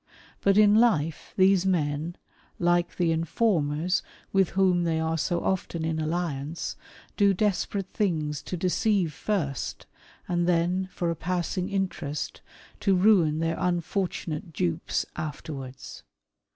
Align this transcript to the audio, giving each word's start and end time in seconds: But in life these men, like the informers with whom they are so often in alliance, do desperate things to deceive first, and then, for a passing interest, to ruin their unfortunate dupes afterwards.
But 0.41 0.57
in 0.57 0.73
life 0.73 1.31
these 1.37 1.63
men, 1.63 2.15
like 2.57 2.95
the 2.95 3.11
informers 3.11 4.01
with 4.33 4.49
whom 4.57 4.83
they 4.83 4.99
are 4.99 5.15
so 5.15 5.43
often 5.43 5.85
in 5.85 5.99
alliance, 5.99 6.75
do 7.17 7.35
desperate 7.35 7.91
things 7.93 8.41
to 8.41 8.57
deceive 8.57 9.13
first, 9.13 9.85
and 10.27 10.49
then, 10.49 10.89
for 10.91 11.11
a 11.11 11.15
passing 11.15 11.69
interest, 11.69 12.41
to 12.79 12.95
ruin 12.95 13.37
their 13.37 13.57
unfortunate 13.59 14.51
dupes 14.53 15.05
afterwards. 15.15 16.01